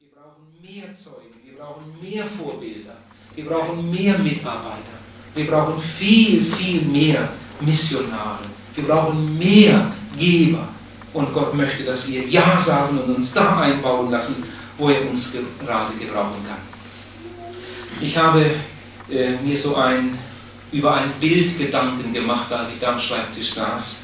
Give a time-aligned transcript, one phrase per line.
[0.00, 2.96] Wir brauchen mehr Zeugen, wir brauchen mehr Vorbilder,
[3.34, 4.96] wir brauchen mehr Mitarbeiter,
[5.34, 7.28] wir brauchen viel, viel mehr
[7.60, 8.44] Missionare,
[8.74, 10.66] wir brauchen mehr Geber.
[11.12, 14.42] Und Gott möchte, dass wir Ja sagen und uns da einbauen lassen,
[14.78, 16.62] wo er uns gerade gebrauchen kann.
[18.00, 18.50] Ich habe
[19.10, 20.18] äh, mir so ein,
[20.72, 23.98] über ein Bild Gedanken gemacht, als ich da am Schreibtisch saß.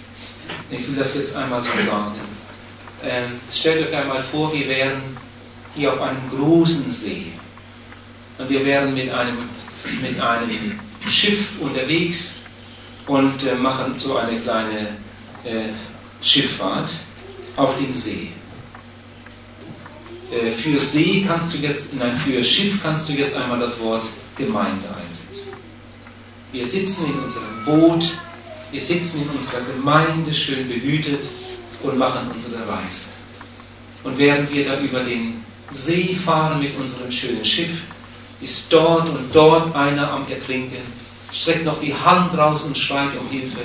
[0.70, 2.20] Ich will das jetzt einmal so sagen.
[3.02, 5.24] Ähm, stellt euch einmal vor, wir wären
[5.76, 7.26] hier auf einem großen See.
[8.38, 9.36] Und wir wären mit einem,
[10.02, 12.40] mit einem Schiff unterwegs
[13.06, 14.88] und äh, machen so eine kleine
[15.44, 15.68] äh,
[16.20, 16.92] Schifffahrt
[17.56, 18.30] auf dem See.
[20.32, 24.04] Äh, für See kannst du jetzt, nein, für Schiff kannst du jetzt einmal das Wort
[24.36, 25.54] Gemeinde einsetzen.
[26.52, 28.12] Wir sitzen in unserem Boot,
[28.70, 31.26] wir sitzen in unserer Gemeinde schön behütet
[31.82, 33.06] und machen unsere Reise.
[34.04, 37.82] Und während wir da über den See fahren mit unserem schönen Schiff,
[38.40, 40.80] ist dort und dort einer am Ertrinken,
[41.32, 43.62] streckt noch die Hand raus und schreit um Hilfe.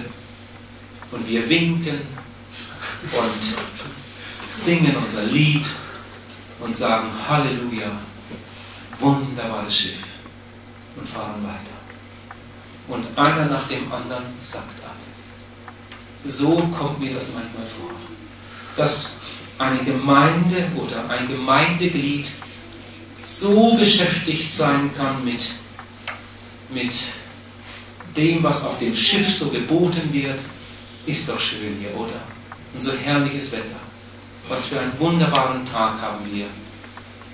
[1.11, 1.99] Und wir winken
[3.03, 3.53] und
[4.49, 5.65] singen unser Lied
[6.59, 7.91] und sagen Halleluja,
[8.99, 9.99] wunderbares Schiff
[10.95, 11.81] und fahren weiter.
[12.87, 14.95] Und einer nach dem anderen sagt ab.
[16.25, 17.91] So kommt mir das manchmal vor,
[18.75, 19.13] dass
[19.61, 22.27] eine Gemeinde oder ein Gemeindeglied
[23.23, 25.51] so beschäftigt sein kann mit,
[26.69, 26.93] mit
[28.15, 30.39] dem, was auf dem Schiff so geboten wird,
[31.05, 32.19] ist doch schön hier, oder?
[32.73, 33.79] Und so herrliches Wetter.
[34.49, 36.45] Was für einen wunderbaren Tag haben wir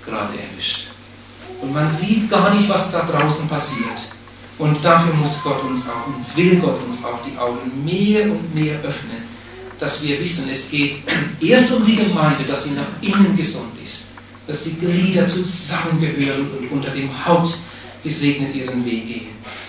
[0.05, 0.88] gerade erwischt.
[1.61, 3.98] Und man sieht gar nicht, was da draußen passiert.
[4.58, 8.53] Und dafür muss Gott uns auch und will Gott uns auch die Augen mehr und
[8.53, 9.23] mehr öffnen,
[9.80, 10.97] dass wir wissen, es geht
[11.42, 14.08] erst um die Gemeinde, dass sie nach innen gesund ist,
[14.47, 17.58] dass die Glieder zusammengehören und unter dem Haupt
[18.03, 19.28] gesegnet ihren Weg gehen.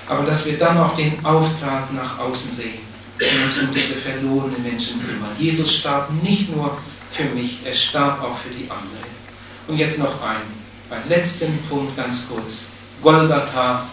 [0.08, 2.78] Aber dass wir dann auch den Auftrag nach außen sehen
[3.20, 5.30] und uns um diese verlorenen Menschen kümmern.
[5.38, 6.78] Jesus starb nicht nur
[7.10, 9.18] für mich, er starb auch für die anderen.
[9.66, 10.42] Und jetzt noch ein,
[10.90, 12.66] ein letzten Punkt ganz kurz.
[13.02, 13.86] Golgatha,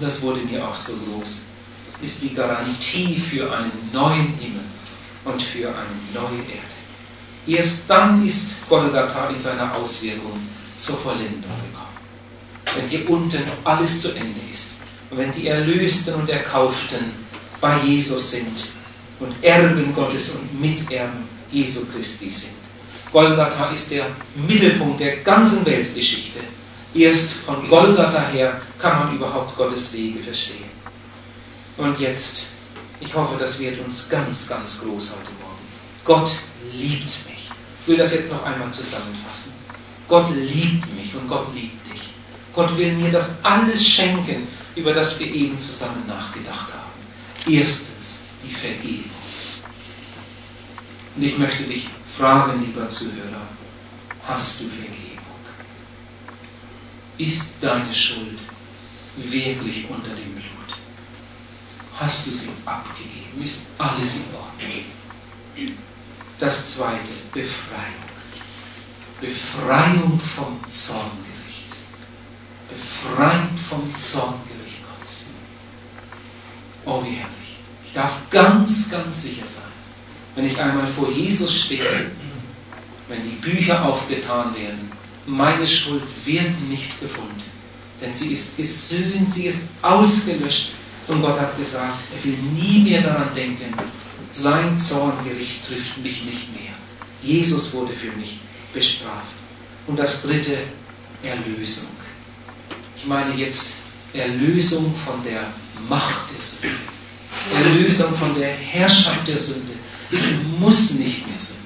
[0.00, 1.42] das wurde mir auch so groß,
[2.02, 4.62] ist die Garantie für einen neuen Himmel
[5.24, 6.72] und für eine neue Erde.
[7.46, 10.40] Erst dann ist Golgatha in seiner Auswirkung
[10.76, 11.92] zur Vollendung gekommen.
[12.74, 14.74] Wenn hier unten alles zu Ende ist
[15.10, 17.12] und wenn die Erlösten und Erkauften
[17.60, 18.68] bei Jesus sind
[19.20, 22.52] und Erben Gottes und Miterben Jesu Christi sind.
[23.12, 24.06] Golgatha ist der
[24.48, 26.40] Mittelpunkt der ganzen Weltgeschichte.
[26.94, 30.70] Erst von Golgatha her kann man überhaupt Gottes Wege verstehen.
[31.76, 32.46] Und jetzt,
[33.04, 35.58] ich hoffe, das wird uns ganz, ganz groß heute Morgen.
[36.04, 36.30] Gott
[36.72, 37.50] liebt mich.
[37.80, 39.52] Ich will das jetzt noch einmal zusammenfassen.
[40.08, 42.00] Gott liebt mich und Gott liebt dich.
[42.54, 44.46] Gott will mir das alles schenken,
[44.76, 47.52] über das wir eben zusammen nachgedacht haben.
[47.52, 49.10] Erstens die Vergebung.
[51.16, 53.42] Und ich möchte dich fragen, lieber Zuhörer,
[54.26, 54.98] hast du Vergebung?
[57.18, 58.38] Ist deine Schuld
[59.16, 60.61] wirklich unter dem Blut?
[61.98, 63.42] Hast du sie abgegeben?
[63.42, 65.72] Ist alles in Ordnung?
[66.38, 68.12] Das zweite, Befreiung.
[69.20, 71.70] Befreiung vom Zorngericht.
[72.68, 75.26] Befreit vom Zorngericht Gottes.
[76.84, 77.56] Oh, wie herrlich.
[77.84, 79.70] Ich darf ganz, ganz sicher sein,
[80.34, 82.10] wenn ich einmal vor Jesus stehe,
[83.06, 84.90] wenn die Bücher aufgetan werden,
[85.26, 87.42] meine Schuld wird nicht gefunden.
[88.00, 90.72] Denn sie ist gesühnt, sie ist ausgelöscht.
[91.08, 93.74] Und Gott hat gesagt, er will nie mehr daran denken,
[94.32, 96.72] sein Zorngericht trifft mich nicht mehr.
[97.22, 98.38] Jesus wurde für mich
[98.72, 99.32] bestraft.
[99.86, 100.58] Und das dritte,
[101.22, 101.90] Erlösung.
[102.96, 103.76] Ich meine jetzt
[104.12, 105.46] Erlösung von der
[105.88, 106.68] Macht der Sünde.
[107.54, 109.72] Erlösung von der Herrschaft der Sünde.
[110.10, 110.20] Ich
[110.58, 111.62] muss nicht mehr sündigen.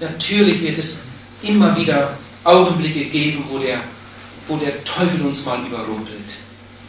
[0.00, 1.02] Natürlich wird es
[1.42, 3.82] immer wieder Augenblicke geben, wo der,
[4.48, 6.34] wo der Teufel uns mal überrumpelt.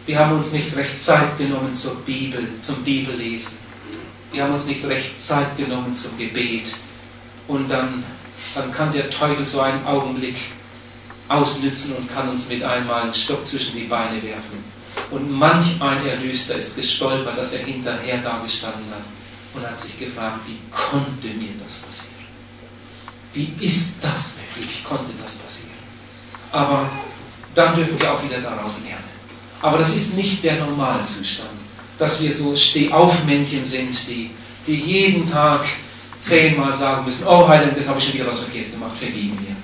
[0.05, 3.57] Wir haben uns nicht recht Zeit genommen zur Bibel, zum Bibellesen.
[4.31, 6.75] Wir haben uns nicht recht Zeit genommen zum Gebet.
[7.47, 8.03] Und dann,
[8.55, 10.37] dann kann der Teufel so einen Augenblick
[11.27, 14.63] ausnützen und kann uns mit einmal einen Stock zwischen die Beine werfen.
[15.11, 19.03] Und manch ein Erlöster ist gestolpert, dass er hinterher da gestanden hat
[19.53, 22.15] und hat sich gefragt, wie konnte mir das passieren?
[23.33, 24.79] Wie ist das möglich?
[24.79, 25.71] Wie konnte das passieren?
[26.51, 26.89] Aber
[27.55, 29.10] dann dürfen wir auch wieder daraus lernen.
[29.61, 31.49] Aber das ist nicht der Normalzustand,
[31.97, 34.31] dass wir so Stehaufmännchen sind, die,
[34.65, 35.65] die jeden Tag
[36.19, 39.55] zehnmal sagen müssen, oh Heiland, das habe ich schon wieder was verkehrt gemacht, vergeben mir.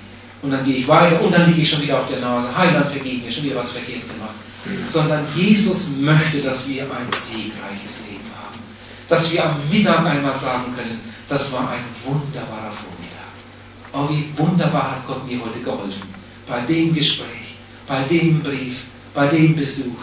[0.42, 2.56] Und dann gehe ich weiter und dann liege ich schon wieder auf der Nase.
[2.56, 4.34] Heiland, vergib mir, schon wieder was verkehrt gemacht.
[4.88, 8.58] Sondern Jesus möchte, dass wir ein siegreiches Leben haben.
[9.08, 13.18] Dass wir am Mittag einmal sagen können, das war ein wunderbarer Vormittag.
[13.92, 16.02] Oh, wie wunderbar hat Gott mir heute geholfen.
[16.46, 17.56] Bei dem Gespräch,
[17.86, 18.82] bei dem Brief,
[19.18, 19.98] bei dem Besuch,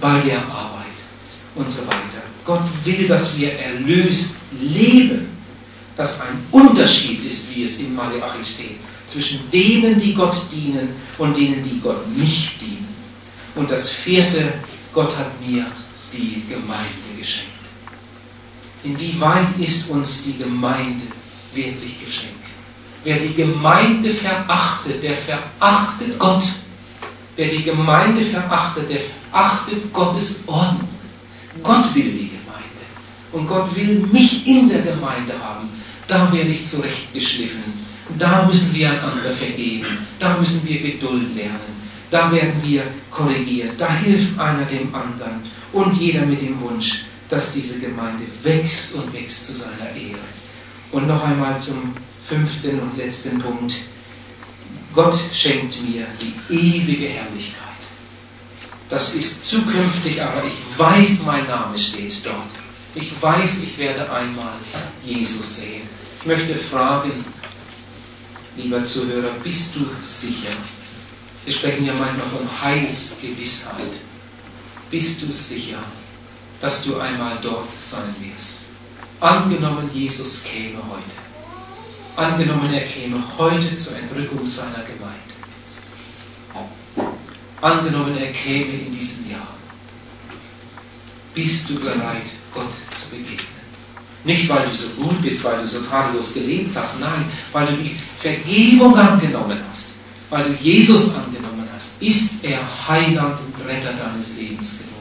[0.00, 0.98] bei der Arbeit
[1.54, 2.20] und so weiter.
[2.44, 5.28] Gott will, dass wir erlöst leben.
[5.96, 10.88] Dass ein Unterschied ist, wie es in Malachi steht zwischen denen, die Gott dienen
[11.18, 12.88] und denen, die Gott nicht dienen.
[13.54, 14.54] Und das vierte,
[14.92, 15.64] Gott hat mir
[16.12, 17.52] die Gemeinde geschenkt.
[18.82, 21.04] Inwieweit ist uns die Gemeinde
[21.52, 22.46] wirklich geschenkt?
[23.04, 26.42] Wer die Gemeinde verachtet, der verachtet Gott.
[27.36, 30.88] Wer die Gemeinde verachtet, der verachtet Gottes Ordnung.
[31.62, 32.84] Gott will die Gemeinde.
[33.32, 35.68] Und Gott will mich in der Gemeinde haben.
[36.06, 37.84] Da werde ich zurechtgeschliffen
[38.18, 39.86] da müssen wir einander vergeben.
[40.18, 41.74] Da müssen wir Geduld lernen.
[42.10, 43.72] Da werden wir korrigiert.
[43.78, 45.42] Da hilft einer dem anderen.
[45.72, 50.20] Und jeder mit dem Wunsch, dass diese Gemeinde wächst und wächst zu seiner Ehre.
[50.92, 51.94] Und noch einmal zum
[52.24, 53.74] fünften und letzten Punkt.
[54.94, 57.64] Gott schenkt mir die ewige Herrlichkeit.
[58.88, 62.50] Das ist zukünftig, aber ich weiß, mein Name steht dort.
[62.94, 64.54] Ich weiß, ich werde einmal
[65.04, 65.88] Jesus sehen.
[66.20, 67.24] Ich möchte fragen,
[68.56, 70.52] lieber Zuhörer, bist du sicher?
[71.44, 73.98] Wir sprechen ja manchmal von Heilsgewissheit.
[74.90, 75.82] Bist du sicher,
[76.60, 78.66] dass du einmal dort sein wirst?
[79.20, 81.33] Angenommen, Jesus käme heute.
[82.16, 85.34] Angenommen, er käme heute zur Entrückung seiner Gemeinde.
[87.60, 89.48] Angenommen, er käme in diesem Jahr.
[91.34, 93.64] Bist du bereit, Gott zu begegnen?
[94.22, 97.76] Nicht, weil du so gut bist, weil du so tadellos gelebt hast, nein, weil du
[97.82, 99.94] die Vergebung angenommen hast,
[100.30, 104.94] weil du Jesus angenommen hast, ist er Heiland und Retter deines Lebens geworden.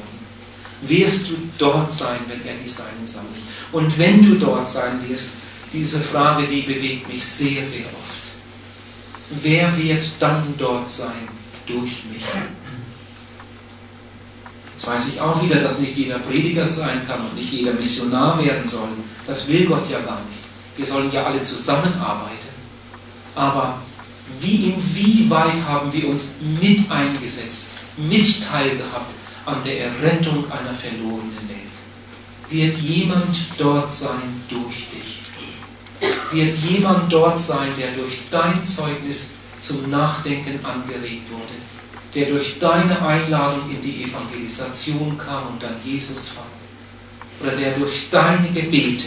[0.81, 3.43] Wirst du dort sein, wenn er die Seinen sammelt?
[3.71, 5.29] Und wenn du dort sein wirst,
[5.73, 8.23] diese Frage, die bewegt mich sehr, sehr oft.
[9.41, 11.27] Wer wird dann dort sein
[11.65, 12.23] durch mich?
[14.73, 18.43] Jetzt weiß ich auch wieder, dass nicht jeder Prediger sein kann und nicht jeder Missionar
[18.43, 18.89] werden soll.
[19.25, 20.41] Das will Gott ja gar nicht.
[20.77, 22.49] Wir sollen ja alle zusammenarbeiten.
[23.35, 23.81] Aber
[24.39, 29.11] wie, inwieweit haben wir uns mit eingesetzt, mit teilgehabt
[29.45, 31.59] an der Errettung einer verlorenen Welt?
[32.49, 35.22] Wird jemand dort sein durch dich?
[36.33, 41.53] Wird jemand dort sein, der durch dein Zeugnis zum Nachdenken angeregt wurde?
[42.15, 46.47] der durch deine Einladung in die Evangelisation kam und dann Jesus fand.
[47.41, 49.05] Oder der durch deine Gebete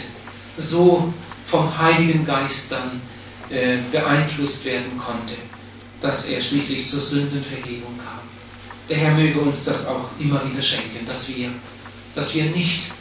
[0.57, 1.13] so
[1.45, 3.01] vom Heiligen Geist dann
[3.49, 5.35] äh, beeinflusst werden konnte,
[6.01, 8.19] dass er schließlich zur Sündenvergebung kam.
[8.89, 11.49] Der Herr möge uns das auch immer wieder schenken, dass wir,
[12.15, 12.91] dass wir nicht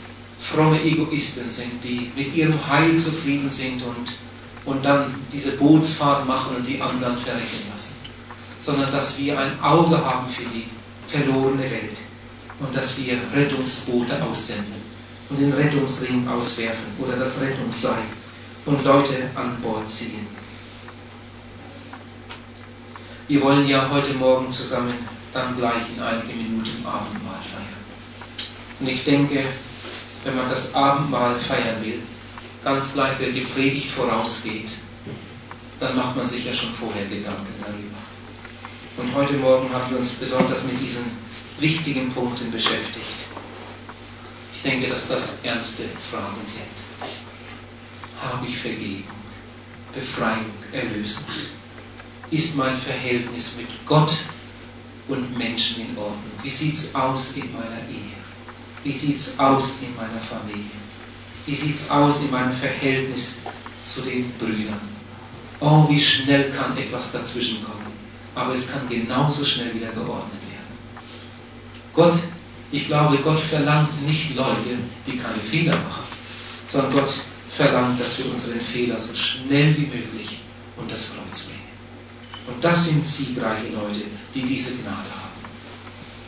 [0.40, 4.12] fromme Egoisten sind, die mit ihrem Heil zufrieden sind und,
[4.64, 8.06] und dann diese Bootsfahrt machen und die anderen verrecken lassen
[8.66, 10.66] sondern dass wir ein Auge haben für die
[11.06, 11.98] verlorene Welt
[12.58, 14.82] und dass wir Rettungsboote aussenden
[15.28, 18.02] und den Rettungsring auswerfen oder das Rettungsseil
[18.64, 20.26] und Leute an Bord ziehen.
[23.28, 24.94] Wir wollen ja heute Morgen zusammen
[25.32, 27.84] dann gleich in einigen Minuten Abendmahl feiern.
[28.80, 29.44] Und ich denke,
[30.26, 32.02] wenn man das Abendmahl feiern will,
[32.64, 34.70] ganz gleich welche Predigt vorausgeht,
[35.78, 37.96] dann macht man sich ja schon vorher Gedanken darüber.
[38.96, 41.04] Und heute Morgen haben wir uns besonders mit diesen
[41.60, 43.26] wichtigen Punkten beschäftigt.
[44.52, 46.66] Ich denke, dass das ernste Fragen sind.
[48.20, 49.04] Habe ich Vergebung,
[49.94, 51.26] Befreiung, Erlösung?
[52.30, 54.12] Ist mein Verhältnis mit Gott
[55.06, 56.32] und Menschen in Ordnung?
[56.42, 58.25] Wie sieht es aus in meiner Ehe?
[58.86, 60.70] Wie sieht es aus in meiner Familie?
[61.44, 63.38] Wie sieht es aus in meinem Verhältnis
[63.82, 64.80] zu den Brüdern?
[65.60, 67.86] Oh, wie schnell kann etwas dazwischen kommen
[68.36, 71.02] aber es kann genauso schnell wieder geordnet werden.
[71.94, 72.14] Gott,
[72.70, 74.76] ich glaube, Gott verlangt nicht Leute,
[75.06, 76.04] die keine Fehler machen,
[76.66, 77.12] sondern Gott
[77.56, 80.40] verlangt, dass wir unseren Fehler so schnell wie möglich
[80.76, 81.60] unter das Kreuz legen.
[82.46, 84.02] Und das sind siegreiche Leute,
[84.34, 85.25] die diese Gnade haben.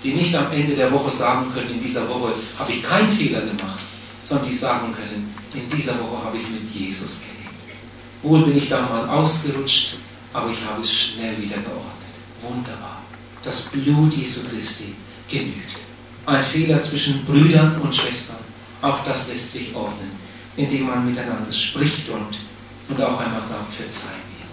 [0.02, 3.40] Die nicht am Ende der Woche sagen können, in dieser Woche habe ich keinen Fehler
[3.40, 3.80] gemacht,
[4.24, 7.38] sondern die sagen können, in dieser Woche habe ich mit Jesus gelebt.
[8.22, 9.96] Wohl bin ich da mal ausgerutscht,
[10.32, 12.14] aber ich habe es schnell wieder geordnet.
[12.42, 13.02] Wunderbar.
[13.42, 14.94] Das Blut Jesu Christi
[15.28, 15.78] genügt.
[16.26, 18.36] Ein Fehler zwischen Brüdern und Schwestern,
[18.82, 20.10] auch das lässt sich ordnen,
[20.56, 22.38] indem man miteinander spricht und,
[22.88, 24.46] und auch einmal sagt, verzeih mir.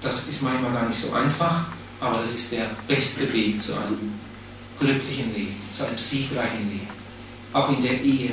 [0.00, 1.66] Das ist manchmal gar nicht so einfach,
[2.00, 4.12] aber das ist der beste Weg zu einem
[4.78, 6.88] glücklichen Leben, zu einem siegreichen Leben.
[7.52, 8.32] Auch in der Ehe.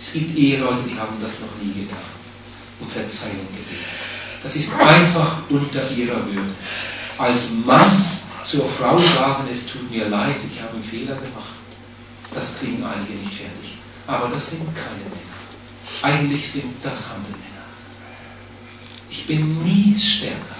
[0.00, 1.98] Es gibt Eheleute, die haben das noch nie getan,
[2.80, 3.84] um Verzeihung gebeten.
[4.42, 6.54] Das ist einfach unter ihrer Würde.
[7.18, 8.04] Als Mann
[8.42, 11.58] zur Frau sagen, es tut mir leid, ich habe einen Fehler gemacht.
[12.32, 13.78] Das kriegen einige nicht fertig.
[14.06, 15.28] Aber das sind keine Männer.
[16.02, 17.44] Eigentlich sind das Handelmänner.
[19.10, 20.56] Ich bin nie stärker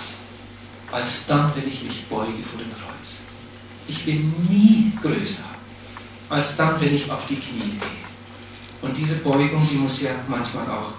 [0.91, 3.28] als dann, wenn ich mich beuge vor dem Kreuz.
[3.89, 5.49] Ich bin nie größer
[6.29, 7.99] als dann, wenn ich auf die Knie gehe.
[8.83, 10.93] Und diese Beugung, die muss ja manchmal auch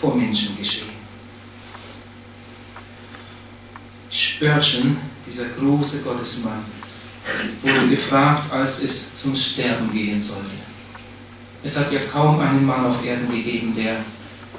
[0.00, 0.96] vor Menschen geschehen.
[4.10, 6.64] Spörtchen, dieser große Gottesmann,
[7.62, 10.44] wurde gefragt, als es zum Sterben gehen sollte.
[11.64, 13.96] Es hat ja kaum einen Mann auf Erden gegeben, der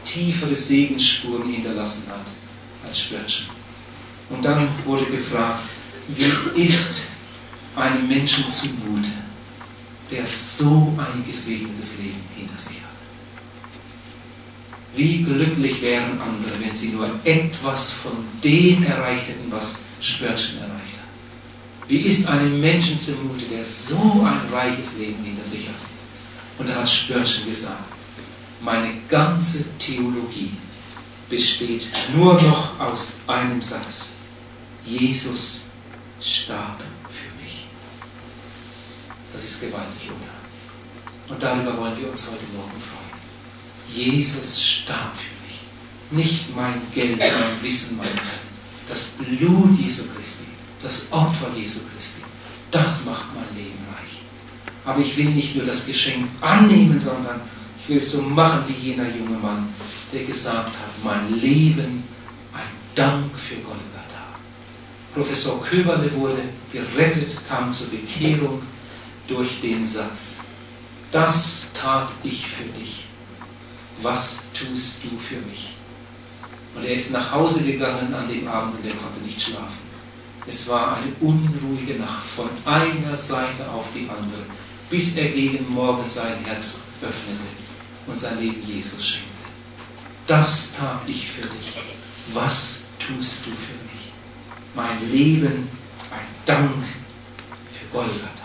[0.04, 2.26] tiefere Segensspuren hinterlassen hat
[2.86, 3.48] als Spörtchen.
[4.30, 5.64] Und dann wurde gefragt,
[6.10, 7.04] wie ist
[7.78, 9.10] einem Menschen zumute,
[10.12, 12.88] der so ein gesegnetes Leben hinter sich hat?
[14.96, 20.94] Wie glücklich wären andere, wenn sie nur etwas von dem erreicht hätten, was Spörtchen erreicht
[20.94, 21.90] hat.
[21.90, 25.76] Wie ist einem Menschen zumute, der so ein reiches Leben hinter sich hat?
[26.58, 27.92] Und da hat Spörtchen gesagt,
[28.62, 30.52] meine ganze Theologie
[31.30, 34.14] besteht nur noch aus einem Satz.
[34.86, 35.66] Jesus
[36.22, 36.82] starb.
[39.38, 41.32] Das ist gewaltig, oder?
[41.32, 43.22] Und darüber wollen wir uns heute Morgen freuen.
[43.88, 46.26] Jesus starb für mich.
[46.26, 48.48] Nicht mein Geld, mein Wissen, mein Können.
[48.90, 50.46] Das Blut Jesu Christi,
[50.82, 52.24] das Opfer Jesu Christi,
[52.72, 54.22] das macht mein Leben reich.
[54.86, 57.40] Aber ich will nicht nur das Geschenk annehmen, sondern
[57.80, 59.72] ich will es so machen wie jener junge Mann,
[60.12, 62.04] der gesagt hat, mein Leben
[62.56, 64.26] ein Dank für Golgatha.
[65.14, 66.42] Professor Köberle wurde
[66.74, 68.64] gerettet, kam zur Bekehrung
[69.28, 70.40] durch den Satz,
[71.12, 73.06] das tat ich für dich,
[74.02, 75.74] was tust du für mich?
[76.76, 79.88] Und er ist nach Hause gegangen an dem Abend und er konnte nicht schlafen.
[80.46, 84.46] Es war eine unruhige Nacht von einer Seite auf die andere,
[84.90, 87.46] bis er gegen Morgen sein Herz öffnete
[88.06, 89.28] und sein Leben Jesus schenkte.
[90.28, 91.74] Das tat ich für dich.
[92.34, 93.98] Was tust du für mich?
[94.78, 95.68] mein Leben
[96.12, 96.84] ein Dank
[97.74, 98.37] für Golgatha.